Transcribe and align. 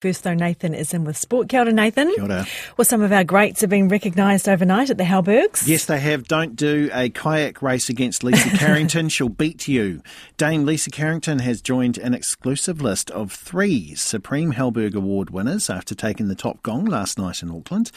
First, 0.00 0.24
though, 0.24 0.32
Nathan 0.32 0.72
is 0.72 0.94
in 0.94 1.04
with 1.04 1.18
sport. 1.18 1.50
Kia 1.50 1.60
ora, 1.60 1.72
Nathan. 1.72 2.10
Kia 2.14 2.24
ora. 2.24 2.46
Well, 2.78 2.86
some 2.86 3.02
of 3.02 3.12
our 3.12 3.22
greats 3.22 3.60
have 3.60 3.68
been 3.68 3.88
recognised 3.88 4.48
overnight 4.48 4.88
at 4.88 4.96
the 4.96 5.04
Halbergs. 5.04 5.68
Yes, 5.68 5.84
they 5.84 6.00
have. 6.00 6.26
Don't 6.26 6.56
do 6.56 6.88
a 6.94 7.10
kayak 7.10 7.60
race 7.60 7.90
against 7.90 8.24
Lisa 8.24 8.48
Carrington. 8.56 9.10
She'll 9.10 9.28
beat 9.28 9.68
you. 9.68 10.00
Dame 10.38 10.64
Lisa 10.64 10.88
Carrington 10.88 11.40
has 11.40 11.60
joined 11.60 11.98
an 11.98 12.14
exclusive 12.14 12.80
list 12.80 13.10
of 13.10 13.30
three 13.30 13.94
Supreme 13.94 14.52
Halberg 14.52 14.94
Award 14.94 15.28
winners 15.28 15.68
after 15.68 15.94
taking 15.94 16.28
the 16.28 16.34
top 16.34 16.62
gong 16.62 16.86
last 16.86 17.18
night 17.18 17.42
in 17.42 17.50
Auckland. 17.50 17.90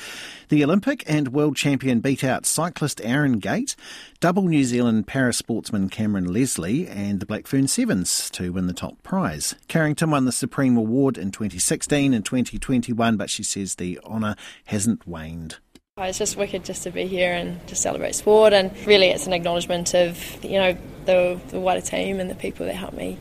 The 0.49 0.61
Olympic 0.61 1.05
and 1.07 1.29
world 1.29 1.55
champion 1.55 2.01
beat 2.01 2.21
out 2.21 2.45
cyclist 2.45 2.99
Aaron 3.05 3.39
Gate, 3.39 3.77
double 4.19 4.43
New 4.43 4.65
Zealand 4.65 5.07
para 5.07 5.31
sportsman 5.31 5.87
Cameron 5.87 6.33
Leslie, 6.33 6.85
and 6.85 7.21
the 7.21 7.25
Blackfern 7.25 7.69
Sevens 7.69 8.29
to 8.31 8.51
win 8.51 8.67
the 8.67 8.73
top 8.73 9.01
prize. 9.03 9.55
Carrington 9.69 10.11
won 10.11 10.25
the 10.25 10.33
Supreme 10.33 10.75
Award 10.75 11.17
in 11.17 11.31
2016 11.31 11.92
and 11.93 12.25
2021, 12.25 13.17
but 13.17 13.29
she 13.29 13.43
says 13.43 13.75
the 13.75 13.99
honour 14.03 14.35
hasn't 14.65 15.07
waned. 15.07 15.57
Oh, 15.95 16.03
it's 16.03 16.17
just 16.17 16.37
wicked 16.37 16.65
just 16.65 16.81
to 16.83 16.91
be 16.91 17.05
here 17.05 17.33
and 17.33 17.65
to 17.67 17.75
celebrate 17.75 18.15
sport, 18.15 18.51
and 18.51 18.75
really 18.87 19.09
it's 19.09 19.27
an 19.27 19.33
acknowledgement 19.33 19.93
of 19.93 20.43
you 20.43 20.57
know 20.57 20.77
the, 21.05 21.39
the 21.49 21.59
wider 21.59 21.81
team 21.81 22.19
and 22.19 22.31
the 22.31 22.35
people 22.35 22.65
that 22.65 22.73
helped 22.73 22.97
me. 22.97 23.19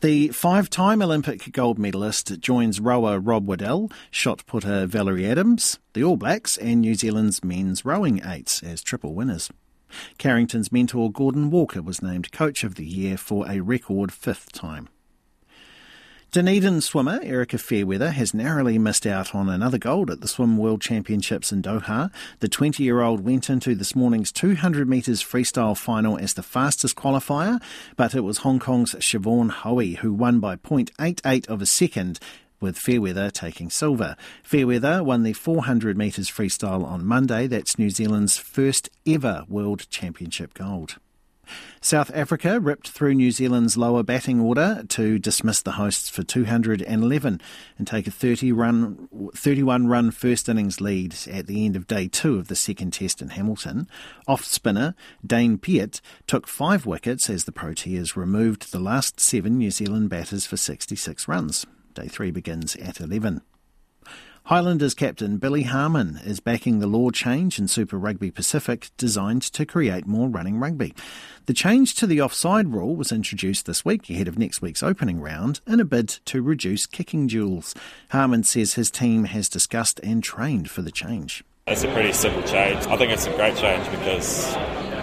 The 0.00 0.28
five 0.28 0.70
time 0.70 1.02
Olympic 1.02 1.52
gold 1.52 1.78
medalist 1.78 2.40
joins 2.40 2.80
rower 2.80 3.20
Rob 3.20 3.46
Waddell, 3.46 3.92
shot 4.10 4.46
putter 4.46 4.86
Valerie 4.86 5.26
Adams, 5.26 5.78
the 5.92 6.02
All 6.02 6.16
Blacks, 6.16 6.56
and 6.56 6.80
New 6.80 6.94
Zealand's 6.94 7.44
men's 7.44 7.84
rowing 7.84 8.22
eights 8.24 8.62
as 8.62 8.82
triple 8.82 9.14
winners. 9.14 9.50
Carrington's 10.16 10.72
mentor 10.72 11.12
Gordon 11.12 11.50
Walker 11.50 11.82
was 11.82 12.00
named 12.00 12.32
Coach 12.32 12.64
of 12.64 12.76
the 12.76 12.86
Year 12.86 13.18
for 13.18 13.46
a 13.46 13.60
record 13.60 14.10
fifth 14.10 14.52
time. 14.52 14.88
Dunedin 16.32 16.80
swimmer 16.80 17.18
Erika 17.24 17.58
Fairweather 17.58 18.12
has 18.12 18.32
narrowly 18.32 18.78
missed 18.78 19.04
out 19.04 19.34
on 19.34 19.48
another 19.48 19.78
gold 19.78 20.12
at 20.12 20.20
the 20.20 20.28
Swim 20.28 20.56
World 20.58 20.80
Championships 20.80 21.50
in 21.50 21.60
Doha. 21.60 22.12
The 22.38 22.48
20 22.48 22.84
year 22.84 23.00
old 23.00 23.24
went 23.24 23.50
into 23.50 23.74
this 23.74 23.96
morning's 23.96 24.30
200 24.30 24.88
metres 24.88 25.24
freestyle 25.24 25.76
final 25.76 26.16
as 26.16 26.34
the 26.34 26.44
fastest 26.44 26.94
qualifier, 26.94 27.60
but 27.96 28.14
it 28.14 28.20
was 28.20 28.38
Hong 28.38 28.60
Kong's 28.60 28.94
Siobhan 28.94 29.50
Haughey 29.50 29.96
who 29.96 30.12
won 30.12 30.38
by 30.38 30.54
0.88 30.54 31.48
of 31.48 31.60
a 31.60 31.66
second 31.66 32.20
with 32.60 32.78
Fairweather 32.78 33.32
taking 33.32 33.68
silver. 33.68 34.14
Fairweather 34.44 35.02
won 35.02 35.24
the 35.24 35.32
400 35.32 35.98
metres 35.98 36.30
freestyle 36.30 36.84
on 36.84 37.04
Monday. 37.04 37.48
That's 37.48 37.76
New 37.76 37.90
Zealand's 37.90 38.38
first 38.38 38.88
ever 39.04 39.44
World 39.48 39.90
Championship 39.90 40.54
gold. 40.54 40.94
South 41.82 42.10
Africa 42.14 42.60
ripped 42.60 42.90
through 42.90 43.14
New 43.14 43.30
Zealand's 43.30 43.74
lower 43.74 44.02
batting 44.02 44.38
order 44.38 44.84
to 44.90 45.18
dismiss 45.18 45.62
the 45.62 45.72
hosts 45.72 46.10
for 46.10 46.22
211 46.22 47.40
and 47.78 47.86
take 47.86 48.06
a 48.06 48.10
30 48.10 48.52
run, 48.52 49.08
31 49.34 49.86
run 49.86 50.10
first 50.10 50.46
innings 50.50 50.82
lead 50.82 51.16
at 51.30 51.46
the 51.46 51.64
end 51.64 51.76
of 51.76 51.86
day 51.86 52.06
two 52.06 52.38
of 52.38 52.48
the 52.48 52.54
second 52.54 52.92
test 52.92 53.22
in 53.22 53.30
Hamilton. 53.30 53.88
Off 54.28 54.44
spinner 54.44 54.94
Dane 55.26 55.56
Piedt 55.56 56.02
took 56.26 56.46
five 56.46 56.84
wickets 56.84 57.30
as 57.30 57.44
the 57.44 57.52
Proteas 57.52 58.14
removed 58.14 58.72
the 58.72 58.78
last 58.78 59.18
seven 59.18 59.56
New 59.56 59.70
Zealand 59.70 60.10
batters 60.10 60.44
for 60.44 60.58
66 60.58 61.26
runs. 61.28 61.64
Day 61.94 62.08
three 62.08 62.30
begins 62.30 62.76
at 62.76 63.00
11. 63.00 63.40
Highlanders 64.44 64.94
captain 64.94 65.36
Billy 65.36 65.62
Harmon 65.62 66.18
is 66.24 66.40
backing 66.40 66.80
the 66.80 66.86
law 66.86 67.10
change 67.10 67.58
in 67.58 67.68
Super 67.68 67.96
Rugby 67.96 68.30
Pacific 68.30 68.90
designed 68.96 69.42
to 69.42 69.64
create 69.64 70.06
more 70.06 70.28
running 70.28 70.58
rugby. 70.58 70.94
The 71.46 71.54
change 71.54 71.94
to 71.96 72.06
the 72.06 72.20
offside 72.20 72.68
rule 72.68 72.96
was 72.96 73.12
introduced 73.12 73.66
this 73.66 73.84
week 73.84 74.10
ahead 74.10 74.26
of 74.26 74.38
next 74.38 74.60
week's 74.60 74.82
opening 74.82 75.20
round 75.20 75.60
in 75.66 75.78
a 75.78 75.84
bid 75.84 76.08
to 76.26 76.42
reduce 76.42 76.86
kicking 76.86 77.28
duels. 77.28 77.74
Harmon 78.10 78.42
says 78.42 78.74
his 78.74 78.90
team 78.90 79.24
has 79.24 79.48
discussed 79.48 80.00
and 80.02 80.22
trained 80.24 80.68
for 80.68 80.82
the 80.82 80.90
change. 80.90 81.44
It's 81.68 81.84
a 81.84 81.92
pretty 81.92 82.12
simple 82.12 82.42
change. 82.42 82.84
I 82.86 82.96
think 82.96 83.12
it's 83.12 83.26
a 83.26 83.34
great 83.36 83.56
change 83.56 83.88
because 83.90 84.52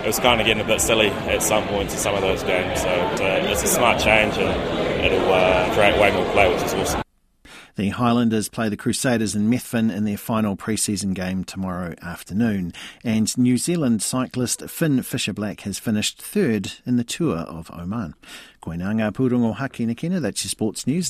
it 0.04 0.08
was 0.08 0.20
kind 0.20 0.42
of 0.42 0.48
getting 0.48 0.64
a 0.64 0.68
bit 0.68 0.82
silly 0.82 1.08
at 1.08 1.42
some 1.42 1.66
points 1.68 1.94
in 1.94 2.00
some 2.00 2.16
of 2.16 2.22
those 2.22 2.44
games. 2.44 2.82
So 2.82 2.90
uh, 2.90 3.48
it's 3.50 3.64
a 3.64 3.68
smart 3.68 4.02
change 4.02 4.38
and 4.38 5.06
it'll 5.06 5.32
uh, 5.32 5.74
create 5.74 5.98
way 6.02 6.12
more 6.12 6.30
play, 6.34 6.54
which 6.54 6.64
is 6.64 6.74
awesome. 6.74 7.07
The 7.78 7.90
Highlanders 7.90 8.50
play 8.50 8.70
the 8.70 8.76
Crusaders 8.76 9.36
in 9.36 9.52
Methven 9.52 9.96
in 9.96 10.04
their 10.04 10.18
final 10.18 10.56
pre-season 10.56 11.14
game 11.14 11.44
tomorrow 11.44 11.94
afternoon. 12.02 12.74
And 13.04 13.38
New 13.38 13.60
Zealand 13.60 14.02
cyclist 14.02 14.68
Finn 14.68 15.04
Fisher-Black 15.04 15.60
has 15.62 15.78
finished 15.78 16.20
third 16.20 16.72
in 16.88 16.98
the 16.98 17.04
Tour 17.04 17.38
of 17.38 17.70
Oman. 17.70 18.16
Koinanga 18.64 19.12
Purungo 19.12 19.56
Haki 19.56 19.86
Nikina, 19.86 20.20
that's 20.20 20.44
your 20.44 20.50
sports 20.50 20.88
news. 20.88 21.06